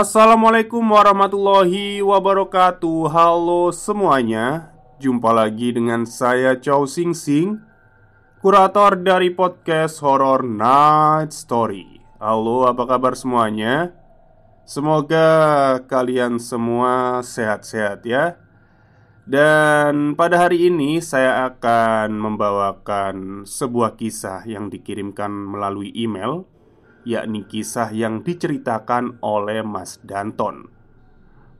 Assalamualaikum 0.00 0.80
warahmatullahi 0.80 2.00
wabarakatuh. 2.00 3.12
Halo 3.12 3.68
semuanya. 3.68 4.72
Jumpa 4.96 5.28
lagi 5.28 5.76
dengan 5.76 6.08
saya 6.08 6.56
Chow 6.56 6.88
Sing 6.88 7.12
Sing 7.12 7.60
Kurator 8.40 8.96
dari 8.96 9.28
podcast 9.28 10.00
Horror 10.00 10.40
Night 10.40 11.36
Story. 11.36 12.00
Halo 12.16 12.64
apa 12.64 12.88
kabar 12.88 13.12
semuanya? 13.12 13.92
Semoga 14.64 15.28
kalian 15.84 16.40
semua 16.40 17.20
sehat-sehat 17.20 18.00
ya. 18.08 18.40
Dan 19.28 20.16
pada 20.16 20.48
hari 20.48 20.72
ini 20.72 21.04
saya 21.04 21.44
akan 21.44 22.16
membawakan 22.16 23.44
sebuah 23.44 24.00
kisah 24.00 24.48
yang 24.48 24.72
dikirimkan 24.72 25.28
melalui 25.28 25.92
email 25.92 26.48
yakni 27.04 27.48
kisah 27.48 27.90
yang 27.92 28.20
diceritakan 28.20 29.20
oleh 29.24 29.64
Mas 29.64 30.00
Danton. 30.04 30.68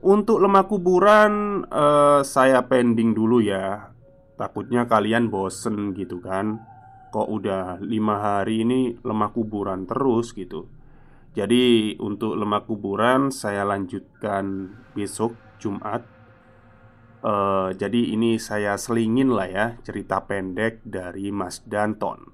Untuk 0.01 0.41
lemah 0.41 0.65
kuburan, 0.65 1.61
eh, 1.69 2.21
saya 2.25 2.65
pending 2.65 3.13
dulu 3.13 3.37
ya. 3.37 3.93
Takutnya 4.33 4.89
kalian 4.89 5.29
bosen 5.29 5.93
gitu 5.93 6.17
kan. 6.17 6.57
Kok 7.13 7.27
udah 7.29 7.77
lima 7.83 8.17
hari 8.17 8.65
ini 8.65 8.97
lemah 9.05 9.29
kuburan 9.29 9.85
terus 9.85 10.33
gitu. 10.33 10.65
Jadi 11.37 11.95
untuk 12.01 12.33
lemah 12.33 12.65
kuburan 12.65 13.29
saya 13.29 13.61
lanjutkan 13.61 14.73
besok 14.97 15.37
Jumat. 15.61 16.01
Eh, 17.21 17.69
jadi 17.77 18.01
ini 18.17 18.41
saya 18.41 18.73
selingin 18.81 19.29
lah 19.29 19.45
ya 19.45 19.65
cerita 19.85 20.25
pendek 20.25 20.81
dari 20.81 21.29
Mas 21.29 21.61
Danton. 21.61 22.30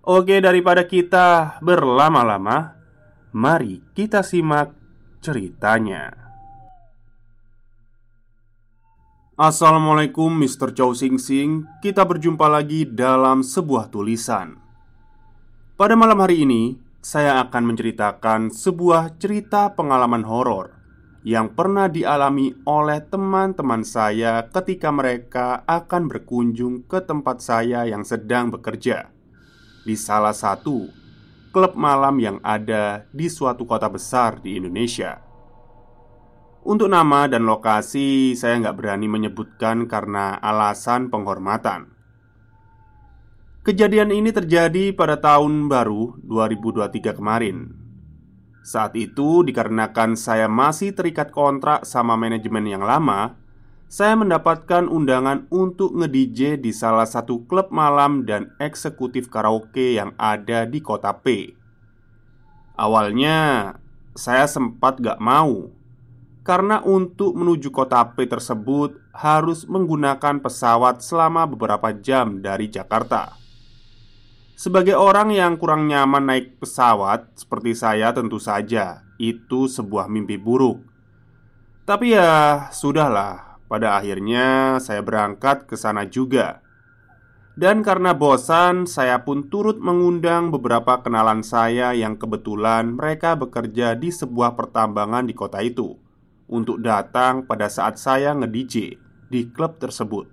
Oke, 0.00 0.40
daripada 0.40 0.88
kita 0.88 1.60
berlama-lama, 1.60 2.72
mari 3.36 3.84
kita 3.92 4.24
simak 4.24 4.72
ceritanya. 5.20 6.16
Assalamualaikum 9.36 10.32
Mr. 10.40 10.72
Chow 10.72 10.96
Sing 10.96 11.20
Sing 11.20 11.68
Kita 11.80 12.04
berjumpa 12.04 12.44
lagi 12.44 12.84
dalam 12.84 13.40
sebuah 13.40 13.88
tulisan 13.88 14.52
Pada 15.80 15.96
malam 15.96 16.20
hari 16.20 16.44
ini 16.44 16.76
Saya 17.00 17.40
akan 17.48 17.72
menceritakan 17.72 18.52
sebuah 18.52 19.16
cerita 19.16 19.72
pengalaman 19.72 20.28
horor 20.28 20.76
Yang 21.24 21.56
pernah 21.56 21.88
dialami 21.88 22.52
oleh 22.68 23.00
teman-teman 23.00 23.80
saya 23.80 24.44
Ketika 24.44 24.92
mereka 24.92 25.64
akan 25.64 26.12
berkunjung 26.12 26.84
ke 26.84 27.00
tempat 27.00 27.40
saya 27.40 27.88
yang 27.88 28.04
sedang 28.04 28.52
bekerja 28.52 29.19
di 29.84 29.96
salah 29.96 30.36
satu 30.36 31.00
klub 31.50 31.74
malam 31.74 32.16
yang 32.22 32.38
ada 32.46 33.04
di 33.10 33.26
suatu 33.26 33.66
kota 33.66 33.90
besar 33.90 34.38
di 34.38 34.56
Indonesia. 34.56 35.18
Untuk 36.60 36.92
nama 36.92 37.24
dan 37.24 37.48
lokasi 37.48 38.36
saya 38.36 38.60
nggak 38.60 38.76
berani 38.76 39.08
menyebutkan 39.08 39.88
karena 39.88 40.36
alasan 40.38 41.08
penghormatan. 41.08 41.90
Kejadian 43.64 44.12
ini 44.12 44.28
terjadi 44.32 44.92
pada 44.92 45.20
tahun 45.20 45.68
baru 45.68 46.20
2023 46.24 47.16
kemarin. 47.16 47.72
Saat 48.60 48.92
itu 48.96 49.40
dikarenakan 49.40 50.20
saya 50.20 50.48
masih 50.52 50.92
terikat 50.92 51.32
kontrak 51.32 51.88
sama 51.88 52.12
manajemen 52.12 52.68
yang 52.68 52.84
lama, 52.84 53.39
saya 53.90 54.14
mendapatkan 54.14 54.86
undangan 54.86 55.50
untuk 55.50 55.98
nge-DJ 55.98 56.62
di 56.62 56.70
salah 56.70 57.10
satu 57.10 57.42
klub 57.50 57.74
malam 57.74 58.22
dan 58.22 58.54
eksekutif 58.62 59.26
karaoke 59.26 59.98
yang 59.98 60.14
ada 60.14 60.62
di 60.62 60.78
kota 60.78 61.10
P. 61.10 61.58
Awalnya, 62.78 63.74
saya 64.14 64.46
sempat 64.46 65.02
gak 65.02 65.18
mau 65.18 65.74
karena 66.46 66.78
untuk 66.86 67.34
menuju 67.34 67.74
kota 67.74 68.14
P 68.14 68.30
tersebut 68.30 68.94
harus 69.10 69.66
menggunakan 69.66 70.38
pesawat 70.38 71.02
selama 71.02 71.50
beberapa 71.50 71.90
jam 71.90 72.38
dari 72.38 72.70
Jakarta. 72.70 73.34
Sebagai 74.54 74.94
orang 74.94 75.34
yang 75.34 75.58
kurang 75.58 75.90
nyaman 75.90 76.30
naik 76.30 76.62
pesawat 76.62 77.26
seperti 77.34 77.74
saya, 77.74 78.14
tentu 78.14 78.38
saja 78.38 79.02
itu 79.18 79.66
sebuah 79.66 80.06
mimpi 80.06 80.38
buruk. 80.38 80.78
Tapi 81.90 82.14
ya, 82.14 82.70
sudahlah 82.70 83.49
pada 83.70 83.94
akhirnya, 84.02 84.82
saya 84.82 84.98
berangkat 84.98 85.70
ke 85.70 85.78
sana 85.78 86.10
juga. 86.10 86.58
Dan 87.54 87.86
karena 87.86 88.18
bosan, 88.18 88.90
saya 88.90 89.22
pun 89.22 89.46
turut 89.46 89.78
mengundang 89.78 90.50
beberapa 90.50 90.98
kenalan 91.06 91.46
saya 91.46 91.94
yang 91.94 92.18
kebetulan 92.18 92.98
mereka 92.98 93.38
bekerja 93.38 93.94
di 93.94 94.10
sebuah 94.10 94.58
pertambangan 94.58 95.22
di 95.22 95.38
kota 95.38 95.62
itu 95.62 95.94
untuk 96.50 96.82
datang 96.82 97.46
pada 97.46 97.70
saat 97.70 97.94
saya 97.94 98.34
nge-DJ 98.34 98.98
di 99.30 99.40
klub 99.54 99.78
tersebut. 99.78 100.26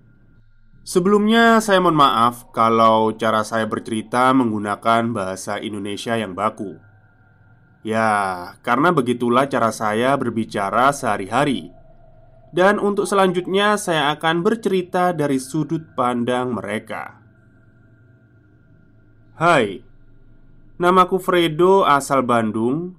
Sebelumnya, 0.82 1.62
saya 1.62 1.78
mohon 1.78 2.00
maaf 2.00 2.50
kalau 2.50 3.14
cara 3.14 3.46
saya 3.46 3.70
bercerita 3.70 4.34
menggunakan 4.34 5.14
bahasa 5.14 5.62
Indonesia 5.62 6.18
yang 6.18 6.34
baku. 6.34 6.80
Ya, 7.86 8.10
karena 8.66 8.90
begitulah 8.90 9.46
cara 9.46 9.70
saya 9.70 10.18
berbicara 10.18 10.90
sehari-hari 10.90 11.77
dan 12.56 12.80
untuk 12.80 13.04
selanjutnya 13.04 13.76
saya 13.76 14.16
akan 14.16 14.44
bercerita 14.44 15.12
dari 15.12 15.36
sudut 15.40 15.84
pandang 15.96 16.56
mereka. 16.56 17.20
Hai 19.38 19.84
Namaku 20.78 21.18
Fredo 21.18 21.82
asal 21.84 22.22
Bandung. 22.22 22.94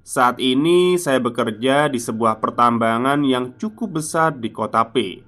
Saat 0.00 0.40
ini 0.40 0.96
saya 0.96 1.20
bekerja 1.20 1.92
di 1.92 2.00
sebuah 2.00 2.40
pertambangan 2.40 3.20
yang 3.28 3.60
cukup 3.60 4.00
besar 4.00 4.32
di 4.32 4.48
kota 4.48 4.80
P. 4.88 5.20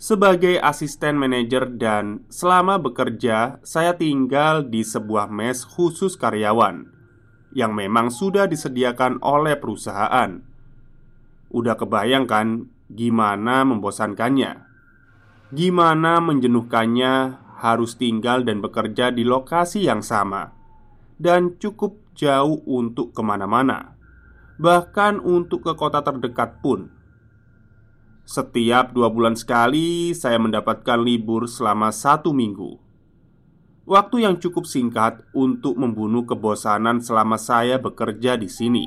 Sebagai 0.00 0.56
asisten 0.56 1.20
manajer 1.20 1.68
dan 1.76 2.24
selama 2.32 2.80
bekerja 2.80 3.60
saya 3.60 3.92
tinggal 3.92 4.64
di 4.64 4.80
sebuah 4.80 5.26
mes 5.28 5.66
khusus 5.66 6.14
karyawan 6.14 6.86
Yang 7.52 7.72
memang 7.76 8.08
sudah 8.08 8.48
disediakan 8.48 9.20
oleh 9.20 9.60
perusahaan. 9.60 10.40
Udah 11.52 11.76
kebayang 11.76 12.24
kan 12.24 12.72
gimana 12.88 13.68
membosankannya, 13.68 14.64
gimana 15.52 16.24
menjenuhkannya 16.24 17.14
harus 17.60 18.00
tinggal 18.00 18.44
dan 18.48 18.64
bekerja 18.64 19.12
di 19.12 19.28
lokasi 19.28 19.84
yang 19.84 20.00
sama, 20.00 20.56
dan 21.20 21.60
cukup 21.60 22.00
jauh 22.16 22.64
untuk 22.64 23.12
ke 23.12 23.20
mana-mana, 23.20 23.94
bahkan 24.56 25.20
untuk 25.20 25.68
ke 25.68 25.72
kota 25.76 26.00
terdekat 26.00 26.64
pun. 26.64 26.90
Setiap 28.28 28.92
dua 28.92 29.08
bulan 29.08 29.36
sekali, 29.36 30.12
saya 30.12 30.36
mendapatkan 30.36 31.00
libur 31.00 31.48
selama 31.48 31.88
satu 31.88 32.36
minggu. 32.36 32.76
Waktu 33.88 34.28
yang 34.28 34.36
cukup 34.36 34.68
singkat 34.68 35.24
untuk 35.32 35.80
membunuh 35.80 36.28
kebosanan 36.28 37.00
selama 37.00 37.40
saya 37.40 37.80
bekerja 37.80 38.36
di 38.36 38.44
sini. 38.44 38.84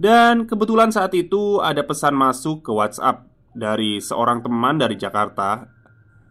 Dan 0.00 0.48
kebetulan 0.48 0.88
saat 0.88 1.12
itu 1.12 1.60
ada 1.60 1.84
pesan 1.84 2.16
masuk 2.16 2.64
ke 2.64 2.72
WhatsApp 2.72 3.28
dari 3.52 4.00
seorang 4.00 4.40
teman 4.40 4.80
dari 4.80 4.96
Jakarta 4.96 5.68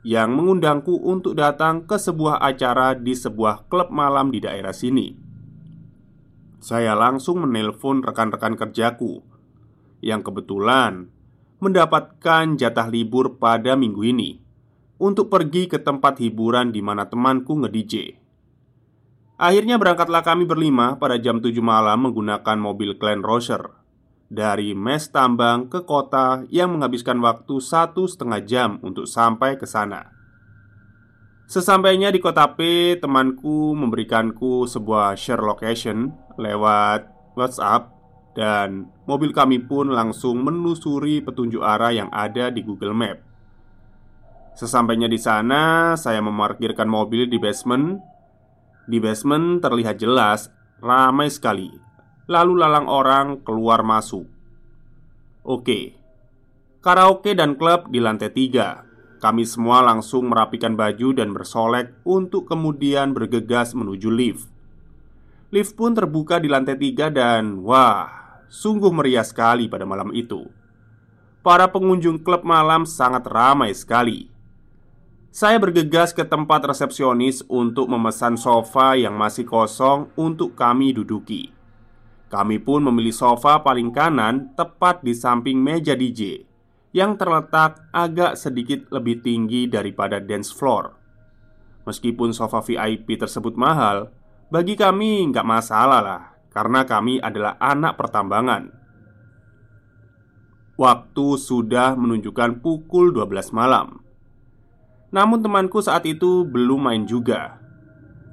yang 0.01 0.33
mengundangku 0.33 0.97
untuk 0.97 1.37
datang 1.37 1.85
ke 1.85 2.01
sebuah 2.01 2.41
acara 2.41 2.97
di 2.97 3.13
sebuah 3.13 3.69
klub 3.69 3.93
malam 3.93 4.33
di 4.33 4.41
daerah 4.41 4.73
sini. 4.73 5.13
Saya 6.57 6.97
langsung 6.97 7.45
menelpon 7.45 8.01
rekan-rekan 8.01 8.57
kerjaku 8.57 9.21
yang 10.01 10.25
kebetulan 10.25 11.13
mendapatkan 11.61 12.57
jatah 12.57 12.89
libur 12.89 13.37
pada 13.37 13.77
minggu 13.77 14.01
ini 14.01 14.41
untuk 14.97 15.29
pergi 15.31 15.69
ke 15.69 15.77
tempat 15.77 16.19
hiburan 16.19 16.73
di 16.73 16.81
mana 16.83 17.07
temanku 17.07 17.53
nge-DJ. 17.53 18.18
Akhirnya 19.39 19.79
berangkatlah 19.79 20.19
kami 20.19 20.43
berlima 20.43 20.99
pada 20.99 21.15
jam 21.15 21.39
7 21.39 21.55
malam 21.63 22.11
menggunakan 22.11 22.59
mobil 22.59 22.99
Glen 22.99 23.23
Roser 23.23 23.71
dari 24.27 24.75
Mes 24.75 25.07
Tambang 25.07 25.71
ke 25.71 25.87
kota 25.87 26.43
yang 26.51 26.75
menghabiskan 26.75 27.23
waktu 27.23 27.63
satu 27.63 28.03
setengah 28.03 28.43
jam 28.43 28.69
untuk 28.83 29.07
sampai 29.07 29.55
ke 29.55 29.63
sana. 29.63 30.11
Sesampainya 31.47 32.11
di 32.11 32.19
kota 32.19 32.51
P, 32.53 32.93
temanku 32.99 33.73
memberikanku 33.73 34.67
sebuah 34.67 35.15
share 35.15 35.41
location 35.41 36.13
lewat 36.35 37.09
WhatsApp 37.33 37.89
dan 38.37 38.91
mobil 39.09 39.33
kami 39.33 39.57
pun 39.63 39.89
langsung 39.89 40.45
menelusuri 40.45 41.25
petunjuk 41.25 41.63
arah 41.63 41.89
yang 41.89 42.11
ada 42.11 42.53
di 42.53 42.61
Google 42.61 42.93
Map. 42.93 43.17
Sesampainya 44.53 45.07
di 45.07 45.17
sana, 45.17 45.95
saya 45.95 46.19
memarkirkan 46.19 46.85
mobil 46.85 47.25
di 47.25 47.39
basement. 47.41 48.18
Di 48.89 48.97
basement 48.97 49.61
terlihat 49.61 50.01
jelas 50.01 50.49
ramai 50.81 51.29
sekali. 51.29 51.69
Lalu 52.25 52.53
lalang 52.57 52.89
orang 52.89 53.45
keluar 53.45 53.85
masuk. 53.85 54.25
Oke, 55.45 55.93
karaoke 56.81 57.37
dan 57.37 57.53
klub 57.53 57.93
di 57.93 58.01
lantai 58.01 58.33
tiga 58.33 58.89
kami 59.19 59.43
semua 59.43 59.83
langsung 59.83 60.31
merapikan 60.31 60.79
baju 60.79 61.11
dan 61.11 61.35
bersolek 61.35 61.91
untuk 62.07 62.47
kemudian 62.47 63.11
bergegas 63.11 63.75
menuju 63.75 64.07
lift. 64.07 64.47
Lift 65.51 65.75
pun 65.75 65.91
terbuka 65.91 66.39
di 66.39 66.47
lantai 66.47 66.79
tiga 66.79 67.11
dan 67.11 67.59
wah, 67.59 68.07
sungguh 68.47 68.95
meriah 68.95 69.27
sekali 69.27 69.67
pada 69.67 69.83
malam 69.83 70.15
itu. 70.15 70.47
Para 71.43 71.67
pengunjung 71.67 72.23
klub 72.23 72.47
malam 72.47 72.87
sangat 72.87 73.27
ramai 73.27 73.75
sekali. 73.75 74.31
Saya 75.29 75.61
bergegas 75.61 76.09
ke 76.09 76.25
tempat 76.25 76.65
resepsionis 76.65 77.45
untuk 77.45 77.85
memesan 77.85 78.33
sofa 78.33 78.97
yang 78.97 79.13
masih 79.13 79.45
kosong 79.45 80.09
untuk 80.17 80.57
kami 80.57 80.89
duduki. 80.89 81.53
Kami 82.33 82.57
pun 82.57 82.81
memilih 82.89 83.13
sofa 83.13 83.61
paling 83.61 83.93
kanan 83.93 84.57
tepat 84.57 85.05
di 85.05 85.13
samping 85.13 85.61
meja 85.61 85.93
DJ 85.93 86.49
yang 86.97 87.13
terletak 87.13 87.77
agak 87.93 88.41
sedikit 88.41 88.89
lebih 88.89 89.21
tinggi 89.21 89.69
daripada 89.69 90.17
dance 90.17 90.49
floor. 90.49 90.97
Meskipun 91.85 92.33
sofa 92.33 92.65
VIP 92.65 93.13
tersebut 93.13 93.53
mahal, 93.53 94.09
bagi 94.49 94.73
kami 94.73 95.29
nggak 95.29 95.45
masalah 95.45 96.01
lah, 96.01 96.23
karena 96.49 96.89
kami 96.89 97.21
adalah 97.21 97.61
anak 97.61 98.01
pertambangan. 98.01 98.73
Waktu 100.73 101.27
sudah 101.37 101.93
menunjukkan 101.93 102.65
pukul 102.65 103.13
12 103.13 103.53
malam. 103.53 104.08
Namun 105.09 105.41
temanku 105.41 105.81
saat 105.81 106.05
itu 106.05 106.45
belum 106.45 106.85
main 106.85 107.03
juga. 107.09 107.57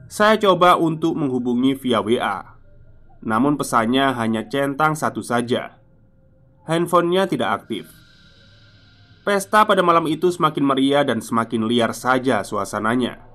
Saya 0.07 0.37
coba 0.39 0.77
untuk 0.77 1.17
menghubungi 1.17 1.75
via 1.75 2.05
WA. 2.05 2.57
Namun 3.25 3.57
pesannya 3.57 4.13
hanya 4.15 4.47
centang 4.47 4.93
satu 4.93 5.25
saja. 5.25 5.81
Handphonenya 6.69 7.27
tidak 7.27 7.65
aktif. 7.65 7.89
Pesta 9.27 9.67
pada 9.67 9.83
malam 9.83 10.07
itu 10.07 10.31
semakin 10.31 10.63
meriah 10.63 11.03
dan 11.03 11.19
semakin 11.19 11.67
liar 11.67 11.91
saja 11.91 12.47
suasananya. 12.47 13.27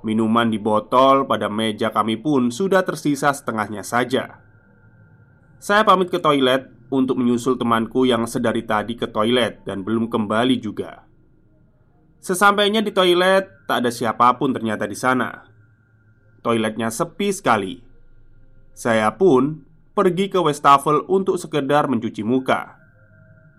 Minuman 0.00 0.48
di 0.48 0.56
botol 0.56 1.28
pada 1.28 1.52
meja 1.52 1.92
kami 1.92 2.16
pun 2.16 2.48
sudah 2.48 2.80
tersisa 2.80 3.28
setengahnya 3.36 3.84
saja. 3.84 4.40
Saya 5.60 5.84
pamit 5.84 6.08
ke 6.08 6.16
toilet 6.16 6.72
untuk 6.88 7.20
menyusul 7.20 7.60
temanku 7.60 8.08
yang 8.08 8.24
sedari 8.24 8.64
tadi 8.64 8.96
ke 8.96 9.04
toilet 9.12 9.60
dan 9.68 9.84
belum 9.84 10.08
kembali 10.08 10.56
juga. 10.56 11.09
Sesampainya 12.20 12.84
di 12.84 12.92
toilet, 12.92 13.64
tak 13.64 13.84
ada 13.84 13.90
siapa 13.90 14.36
pun 14.36 14.52
ternyata 14.52 14.84
di 14.84 14.96
sana. 14.96 15.44
Toiletnya 16.44 16.92
sepi 16.92 17.32
sekali. 17.32 17.80
Saya 18.76 19.12
pun 19.16 19.64
pergi 19.96 20.28
ke 20.28 20.40
wastafel 20.40 21.04
untuk 21.08 21.40
sekedar 21.40 21.88
mencuci 21.88 22.20
muka. 22.24 22.80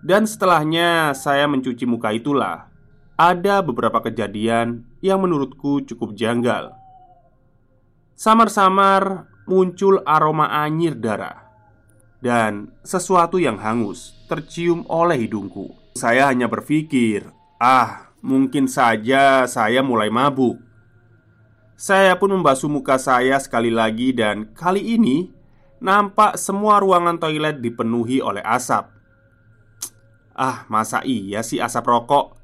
Dan 0.02 0.26
setelahnya 0.26 1.14
saya 1.14 1.46
mencuci 1.46 1.86
muka 1.86 2.10
itulah 2.10 2.66
Ada 3.14 3.62
beberapa 3.62 4.02
kejadian 4.02 4.82
yang 4.98 5.22
menurutku 5.22 5.86
cukup 5.86 6.18
janggal 6.18 6.74
Samar-samar 8.18 9.30
muncul 9.46 10.02
aroma 10.02 10.50
anyir 10.50 10.98
darah 10.98 11.46
Dan 12.18 12.74
sesuatu 12.82 13.38
yang 13.38 13.62
hangus 13.62 14.18
tercium 14.26 14.82
oleh 14.90 15.22
hidungku 15.22 15.70
Saya 15.94 16.26
hanya 16.26 16.50
berpikir 16.50 17.30
Ah, 17.62 18.10
mungkin 18.22 18.70
saja 18.70 19.44
saya 19.50 19.82
mulai 19.82 20.08
mabuk 20.08 20.56
Saya 21.74 22.14
pun 22.14 22.30
membasuh 22.30 22.70
muka 22.70 22.94
saya 22.94 23.34
sekali 23.42 23.74
lagi 23.74 24.14
dan 24.14 24.54
kali 24.54 24.94
ini 24.94 25.34
Nampak 25.82 26.38
semua 26.38 26.78
ruangan 26.78 27.18
toilet 27.18 27.58
dipenuhi 27.58 28.22
oleh 28.22 28.40
asap 28.46 28.86
Ah, 30.32 30.64
masa 30.72 31.04
iya 31.04 31.44
sih 31.44 31.60
asap 31.60 31.92
rokok? 31.92 32.40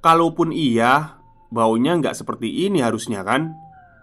Kalaupun 0.00 0.56
iya, 0.56 1.20
baunya 1.52 1.92
nggak 2.00 2.16
seperti 2.16 2.64
ini 2.64 2.80
harusnya 2.80 3.20
kan? 3.28 3.52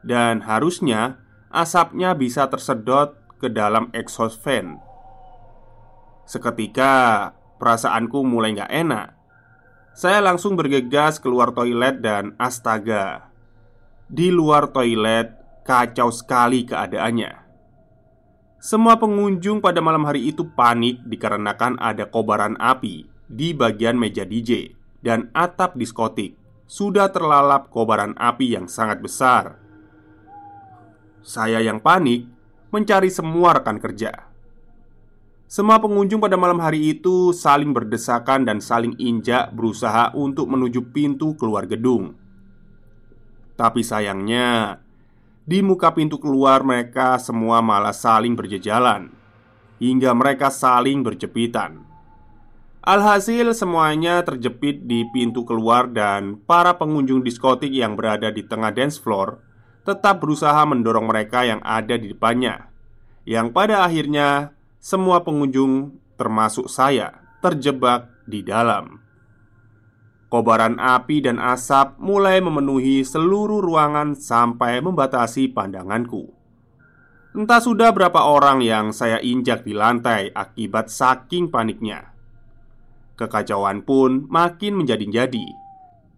Dan 0.06 0.46
harusnya 0.46 1.18
asapnya 1.50 2.14
bisa 2.14 2.46
tersedot 2.46 3.18
ke 3.42 3.50
dalam 3.50 3.90
exhaust 3.90 4.38
fan 4.38 4.78
Seketika 6.30 7.34
perasaanku 7.58 8.22
mulai 8.22 8.54
nggak 8.54 8.70
enak 8.70 9.15
Saya 9.96 10.20
langsung 10.20 10.60
bergegas 10.60 11.24
keluar 11.24 11.56
toilet 11.56 12.04
dan 12.04 12.36
astaga 12.36 13.32
Di 14.12 14.28
luar 14.28 14.68
toilet 14.70 15.32
kacau 15.64 16.12
sekali 16.12 16.68
keadaannya 16.68 17.46
semua 18.66 18.98
pengunjung 18.98 19.62
pada 19.62 19.78
malam 19.78 20.10
hari 20.10 20.34
itu 20.34 20.42
panik 20.58 20.98
dikarenakan 21.06 21.78
ada 21.78 22.10
kobaran 22.10 22.58
api 22.58 23.06
di 23.30 23.54
bagian 23.54 23.94
meja 23.94 24.26
DJ 24.26 24.74
dan 25.06 25.30
atap 25.38 25.78
diskotik 25.78 26.34
sudah 26.66 27.14
terlalap 27.14 27.70
kobaran 27.70 28.18
api 28.18 28.58
yang 28.58 28.66
sangat 28.66 29.06
besar. 29.06 29.62
Saya 31.22 31.62
yang 31.62 31.78
panik 31.78 32.26
mencari 32.74 33.14
semua 33.14 33.54
rekan 33.62 33.78
kerja. 33.78 34.34
Semua 35.46 35.78
pengunjung 35.78 36.18
pada 36.18 36.36
malam 36.36 36.58
hari 36.58 36.98
itu 36.98 37.30
saling 37.30 37.70
berdesakan 37.70 38.50
dan 38.50 38.58
saling 38.58 38.98
injak 38.98 39.54
berusaha 39.54 40.10
untuk 40.18 40.50
menuju 40.50 40.90
pintu 40.90 41.38
keluar 41.38 41.70
gedung. 41.70 42.18
Tapi 43.56 43.86
sayangnya, 43.86 44.84
di 45.46 45.62
muka 45.62 45.94
pintu 45.94 46.18
keluar 46.18 46.66
mereka 46.66 47.22
semua 47.22 47.62
malah 47.62 47.94
saling 47.94 48.34
berjejalan 48.34 49.14
Hingga 49.78 50.18
mereka 50.18 50.50
saling 50.50 51.06
berjepitan 51.06 51.86
Alhasil 52.82 53.54
semuanya 53.54 54.26
terjepit 54.26 54.90
di 54.90 55.06
pintu 55.14 55.46
keluar 55.46 55.86
dan 55.86 56.42
para 56.50 56.74
pengunjung 56.82 57.22
diskotik 57.22 57.70
yang 57.70 57.94
berada 57.94 58.34
di 58.34 58.42
tengah 58.42 58.74
dance 58.74 58.98
floor 58.98 59.38
Tetap 59.86 60.18
berusaha 60.18 60.66
mendorong 60.66 61.06
mereka 61.06 61.46
yang 61.46 61.62
ada 61.62 61.94
di 61.94 62.10
depannya 62.10 62.66
Yang 63.30 63.54
pada 63.54 63.86
akhirnya 63.86 64.55
semua 64.86 65.26
pengunjung 65.26 65.98
termasuk 66.14 66.70
saya 66.70 67.26
terjebak 67.42 68.06
di 68.30 68.46
dalam 68.46 69.02
Kobaran 70.30 70.78
api 70.78 71.26
dan 71.26 71.42
asap 71.42 71.98
mulai 71.98 72.38
memenuhi 72.38 73.02
seluruh 73.02 73.66
ruangan 73.66 74.18
sampai 74.18 74.82
membatasi 74.82 75.54
pandanganku. 75.54 76.28
Entah 77.34 77.62
sudah 77.62 77.94
berapa 77.94 78.26
orang 78.26 78.62
yang 78.62 78.90
saya 78.90 79.22
injak 79.22 79.64
di 79.64 79.72
lantai 79.78 80.34
akibat 80.34 80.90
saking 80.90 81.50
paniknya. 81.54 82.14
Kekacauan 83.16 83.86
pun 83.86 84.28
makin 84.28 84.82
menjadi-jadi 84.82 85.46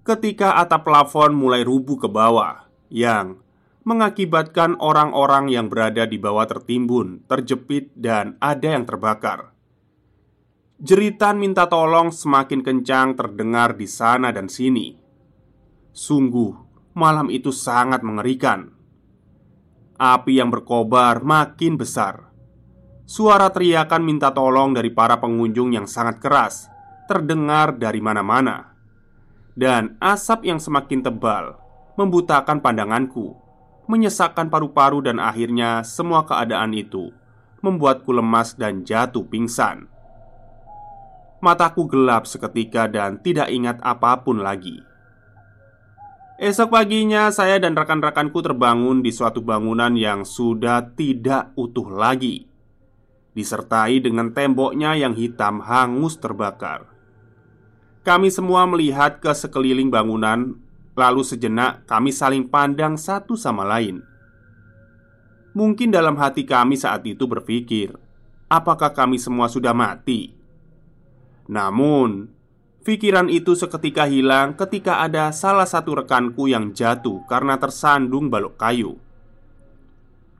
ketika 0.07 0.59
atap 0.59 0.87
plafon 0.87 1.35
mulai 1.35 1.67
rubuh 1.67 1.99
ke 1.99 2.07
bawah, 2.07 2.67
yang 2.87 3.43
mengakibatkan 3.87 4.75
orang-orang 4.83 5.47
yang 5.47 5.71
berada 5.71 6.03
di 6.03 6.19
bawah 6.19 6.43
tertimbun, 6.43 7.23
terjepit, 7.23 7.95
dan 7.95 8.35
ada 8.43 8.75
yang 8.75 8.83
terbakar. 8.83 9.55
Jeritan 10.83 11.39
minta 11.39 11.71
tolong 11.71 12.11
semakin 12.11 12.67
kencang 12.67 13.15
terdengar 13.15 13.79
di 13.79 13.87
sana 13.87 14.35
dan 14.35 14.51
sini. 14.51 14.99
Sungguh, 15.95 16.51
malam 16.99 17.31
itu 17.31 17.55
sangat 17.55 18.03
mengerikan. 18.03 18.75
Api 19.95 20.35
yang 20.35 20.51
berkobar 20.51 21.23
makin 21.23 21.79
besar. 21.79 22.27
Suara 23.07 23.47
teriakan 23.55 24.03
minta 24.03 24.35
tolong 24.35 24.75
dari 24.75 24.91
para 24.91 25.15
pengunjung 25.17 25.71
yang 25.71 25.87
sangat 25.87 26.19
keras 26.19 26.67
terdengar 27.07 27.79
dari 27.79 28.03
mana-mana, 28.03 28.75
dan 29.55 29.95
asap 30.03 30.51
yang 30.51 30.59
semakin 30.59 30.99
tebal 30.99 31.55
membutakan 31.95 32.59
pandanganku, 32.59 33.46
menyesakkan 33.87 34.51
paru-paru, 34.51 35.01
dan 35.01 35.17
akhirnya 35.17 35.81
semua 35.81 36.27
keadaan 36.27 36.75
itu 36.75 37.09
membuatku 37.63 38.13
lemas 38.13 38.53
dan 38.53 38.85
jatuh 38.85 39.25
pingsan. 39.25 39.89
Mataku 41.41 41.85
gelap 41.89 42.25
seketika 42.25 42.89
dan 42.89 43.21
tidak 43.21 43.49
ingat 43.49 43.77
apa 43.81 44.21
pun 44.21 44.41
lagi. 44.41 44.81
Esok 46.37 46.69
paginya, 46.69 47.33
saya 47.33 47.57
dan 47.57 47.73
rekan-rekanku 47.73 48.45
terbangun 48.45 49.01
di 49.01 49.09
suatu 49.09 49.41
bangunan 49.41 49.89
yang 49.97 50.21
sudah 50.21 50.93
tidak 50.93 51.49
utuh 51.57 51.89
lagi, 51.89 52.45
disertai 53.33 53.97
dengan 53.97 54.29
temboknya 54.33 54.93
yang 54.93 55.17
hitam 55.17 55.65
hangus 55.65 56.21
terbakar. 56.21 56.93
Kami 58.05 58.29
semua 58.29 58.69
melihat 58.69 59.17
ke 59.17 59.33
sekeliling 59.33 59.89
bangunan, 59.89 60.61
lalu 60.97 61.21
sejenak 61.21 61.85
kami 61.85 62.09
saling 62.09 62.49
pandang 62.49 62.97
satu 62.97 63.37
sama 63.37 63.61
lain. 63.61 64.01
Mungkin 65.53 65.93
dalam 65.93 66.17
hati 66.17 66.41
kami 66.41 66.73
saat 66.73 67.05
itu 67.05 67.29
berpikir, 67.29 67.93
apakah 68.49 68.89
kami 68.89 69.21
semua 69.21 69.45
sudah 69.45 69.77
mati? 69.77 70.33
Namun, 71.45 72.29
pikiran 72.81 73.29
itu 73.29 73.53
seketika 73.53 74.09
hilang 74.09 74.57
ketika 74.57 75.05
ada 75.05 75.29
salah 75.29 75.69
satu 75.69 76.01
rekanku 76.01 76.49
yang 76.49 76.73
jatuh 76.73 77.21
karena 77.29 77.61
tersandung 77.61 78.33
balok 78.33 78.57
kayu. 78.57 78.97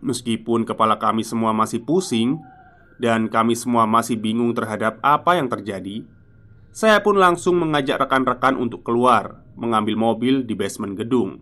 Meskipun 0.01 0.65
kepala 0.65 0.97
kami 1.01 1.25
semua 1.25 1.53
masih 1.53 1.81
pusing 1.81 2.37
dan 3.01 3.29
kami 3.29 3.57
semua 3.57 3.89
masih 3.89 4.17
bingung 4.17 4.53
terhadap 4.53 5.01
apa 5.01 5.37
yang 5.37 5.49
terjadi, 5.49 6.05
saya 6.77 7.01
pun 7.01 7.17
langsung 7.17 7.57
mengajak 7.57 8.05
rekan-rekan 8.05 8.53
untuk 8.53 8.85
keluar, 8.85 9.41
mengambil 9.57 9.97
mobil 9.97 10.45
di 10.45 10.53
basement 10.53 10.93
gedung. 10.93 11.41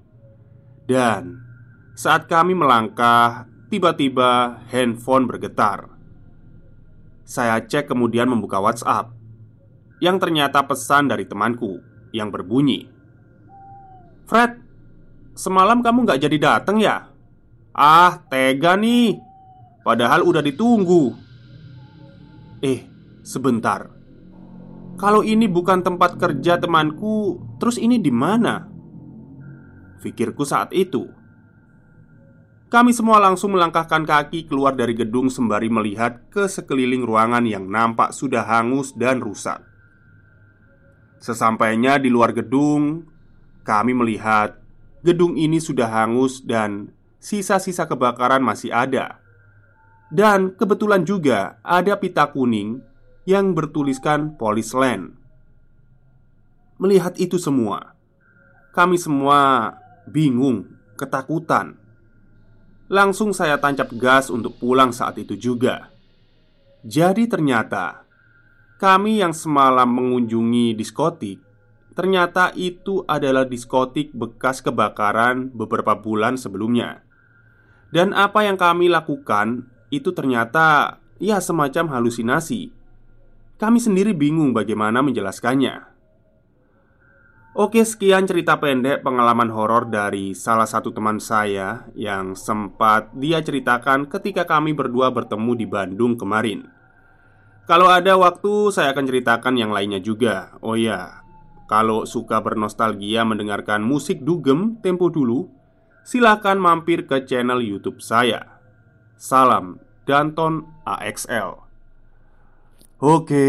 Dan 0.87 1.43
saat 1.91 2.31
kami 2.31 2.55
melangkah, 2.55 3.43
tiba-tiba 3.67 4.63
handphone 4.71 5.27
bergetar. 5.27 5.91
Saya 7.27 7.59
cek 7.59 7.91
kemudian 7.91 8.31
membuka 8.31 8.63
WhatsApp 8.63 9.11
yang 9.99 10.23
ternyata 10.23 10.63
pesan 10.63 11.11
dari 11.11 11.27
temanku 11.27 11.83
yang 12.15 12.31
berbunyi, 12.31 12.87
"Fred, 14.23 14.55
semalam 15.35 15.83
kamu 15.83 16.15
gak 16.15 16.23
jadi 16.23 16.37
datang 16.39 16.79
ya? 16.79 17.11
Ah, 17.75 18.23
tega 18.31 18.79
nih. 18.79 19.19
Padahal 19.83 20.23
udah 20.23 20.39
ditunggu." 20.39 21.11
Eh, 22.63 22.87
sebentar. 23.19 23.94
Kalau 24.95 25.27
ini 25.27 25.51
bukan 25.51 25.83
tempat 25.83 26.15
kerja 26.15 26.55
temanku, 26.55 27.43
terus 27.59 27.75
ini 27.75 27.99
di 27.99 28.11
mana? 28.15 28.63
Pikirku 29.99 30.47
saat 30.47 30.71
itu. 30.71 31.03
Kami 32.71 32.95
semua 32.95 33.19
langsung 33.19 33.53
melangkahkan 33.53 34.07
kaki 34.07 34.47
keluar 34.47 34.71
dari 34.71 34.95
gedung 34.95 35.27
sembari 35.27 35.67
melihat 35.67 36.31
ke 36.31 36.47
sekeliling 36.47 37.03
ruangan 37.03 37.43
yang 37.43 37.67
nampak 37.67 38.15
sudah 38.15 38.47
hangus 38.47 38.95
dan 38.95 39.19
rusak. 39.19 39.59
Sesampainya 41.19 41.99
di 41.99 42.07
luar 42.07 42.31
gedung, 42.31 43.03
kami 43.67 43.91
melihat 43.91 44.61
gedung 45.03 45.35
ini 45.35 45.59
sudah 45.59 45.91
hangus 45.91 46.39
dan 46.39 46.93
sisa-sisa 47.19 47.83
kebakaran 47.89 48.39
masih 48.45 48.71
ada. 48.71 49.19
Dan 50.07 50.55
kebetulan 50.55 51.03
juga 51.03 51.57
ada 51.65 51.97
pita 51.97 52.29
kuning 52.29 52.94
yang 53.25 53.57
bertuliskan 53.57 54.37
Police 54.37 54.77
Land. 54.77 55.17
Melihat 56.77 57.17
itu 57.17 57.41
semua, 57.41 57.97
kami 58.71 59.01
semua 59.01 59.73
bingung, 60.05 60.69
ketakutan. 60.93 61.81
Langsung 62.85 63.33
saya 63.33 63.57
tancap 63.57 63.89
gas 63.97 64.29
untuk 64.29 64.61
pulang 64.61 64.93
saat 64.93 65.17
itu 65.17 65.33
juga. 65.33 65.89
Jadi 66.85 67.25
ternyata 67.25 68.05
kami 68.77 69.17
yang 69.25 69.33
semalam 69.33 69.89
mengunjungi 69.89 70.77
diskotik 70.77 71.41
Ternyata 71.95 72.51
itu 72.59 73.07
adalah 73.07 73.47
diskotik 73.47 74.11
bekas 74.11 74.59
kebakaran 74.59 75.47
beberapa 75.55 75.95
bulan 75.95 76.35
sebelumnya 76.35 77.01
Dan 77.89 78.11
apa 78.11 78.43
yang 78.43 78.59
kami 78.59 78.91
lakukan 78.91 79.65
itu 79.89 80.11
ternyata 80.11 80.99
ya 81.23 81.39
semacam 81.39 81.95
halusinasi 81.95 82.84
kami 83.55 83.79
sendiri 83.79 84.11
bingung 84.11 84.51
bagaimana 84.51 84.99
menjelaskannya. 84.99 85.95
Oke, 87.55 87.87
sekian 87.87 88.27
cerita 88.27 88.59
pendek 88.59 88.99
pengalaman 88.99 89.47
horor 89.47 89.87
dari 89.87 90.35
salah 90.35 90.67
satu 90.67 90.91
teman 90.91 91.23
saya 91.23 91.87
yang 91.95 92.35
sempat 92.35 93.15
dia 93.15 93.39
ceritakan 93.39 94.11
ketika 94.11 94.43
kami 94.43 94.75
berdua 94.75 95.07
bertemu 95.15 95.51
di 95.55 95.63
Bandung 95.63 96.19
kemarin. 96.19 96.67
Kalau 97.63 97.87
ada 97.87 98.19
waktu, 98.19 98.75
saya 98.75 98.91
akan 98.91 99.07
ceritakan 99.07 99.55
yang 99.55 99.71
lainnya 99.71 100.03
juga. 100.03 100.59
Oh 100.59 100.75
ya, 100.75 101.23
kalau 101.71 102.03
suka 102.03 102.43
bernostalgia 102.43 103.23
mendengarkan 103.23 103.79
musik 103.81 104.19
dugem 104.21 104.75
tempo 104.83 105.07
dulu, 105.07 105.47
silakan 106.03 106.59
mampir 106.59 107.07
ke 107.07 107.23
channel 107.23 107.63
YouTube 107.63 108.03
saya. 108.03 108.59
Salam 109.15 109.79
Danton 110.03 110.67
AXL. 110.85 111.64
Oke, 112.95 113.43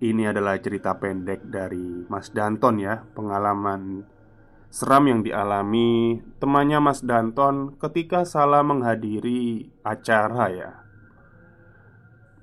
ini 0.00 0.22
adalah 0.24 0.56
cerita 0.56 0.96
pendek 0.96 1.44
dari 1.44 2.08
Mas 2.08 2.32
Danton 2.32 2.80
ya. 2.80 3.04
Pengalaman 3.12 4.00
seram 4.72 5.04
yang 5.04 5.20
dialami 5.20 6.16
temannya 6.40 6.80
Mas 6.80 7.04
Danton 7.04 7.76
ketika 7.76 8.24
salah 8.24 8.64
menghadiri 8.64 9.68
acara 9.84 10.48
ya. 10.48 10.72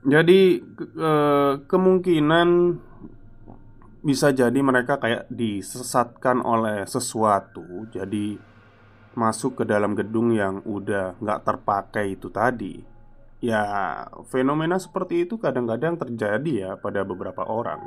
Jadi 0.06 0.62
ke 0.62 0.86
kemungkinan 1.66 2.78
bisa 4.06 4.38
jadi 4.38 4.62
mereka 4.62 5.02
kayak 5.02 5.26
disesatkan 5.34 6.46
oleh 6.46 6.86
sesuatu. 6.86 7.90
Jadi 7.90 8.38
masuk 9.18 9.58
ke 9.58 9.64
dalam 9.66 9.98
gedung 9.98 10.38
yang 10.38 10.62
udah 10.70 11.18
nggak 11.18 11.42
terpakai 11.50 12.14
itu 12.14 12.30
tadi 12.30 12.91
Ya, 13.42 13.66
fenomena 14.30 14.78
seperti 14.78 15.26
itu 15.26 15.42
kadang-kadang 15.42 15.98
terjadi 15.98 16.54
ya 16.54 16.72
pada 16.78 17.02
beberapa 17.02 17.42
orang. 17.42 17.82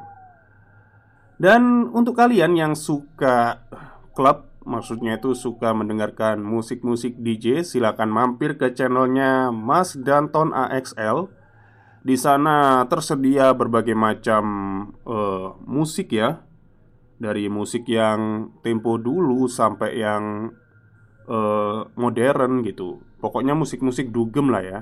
Dan 1.39 1.95
untuk 1.95 2.19
kalian 2.19 2.59
yang 2.59 2.75
suka 2.75 3.63
klub, 4.19 4.51
maksudnya 4.67 5.19
itu 5.19 5.35
suka 5.39 5.71
mendengarkan 5.71 6.43
musik-musik 6.43 7.15
DJ, 7.23 7.63
silakan 7.63 8.11
mampir 8.11 8.59
ke 8.59 8.75
channelnya 8.75 9.55
Mas 9.55 9.95
Danton 9.95 10.51
AXL. 10.51 11.31
Di 12.05 12.19
sana 12.19 12.85
tersedia 12.91 13.55
berbagai 13.55 13.97
macam 13.97 14.45
uh, 15.07 15.55
musik 15.65 16.13
ya, 16.13 16.43
dari 17.17 17.47
musik 17.47 17.87
yang 17.87 18.51
tempo 18.61 18.99
dulu 18.99 19.47
sampai 19.47 20.03
yang 20.03 20.51
uh, 21.31 21.89
modern 21.97 22.61
gitu. 22.67 23.01
Pokoknya 23.23 23.57
musik-musik 23.57 24.13
dugem 24.13 24.51
lah 24.51 24.63
ya. 24.67 24.81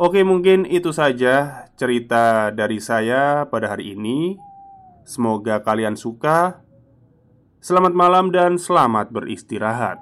Oke, 0.00 0.24
mungkin 0.24 0.64
itu 0.64 0.96
saja 0.96 1.68
cerita 1.76 2.48
dari 2.48 2.80
saya 2.80 3.44
pada 3.44 3.76
hari 3.76 3.92
ini. 3.92 4.32
Semoga 5.04 5.60
kalian 5.60 5.92
suka. 5.92 6.64
Selamat 7.60 7.92
malam 7.92 8.32
dan 8.32 8.56
selamat 8.56 9.12
beristirahat. 9.12 10.00